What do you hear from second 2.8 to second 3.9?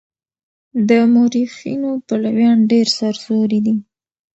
سرزوري دي.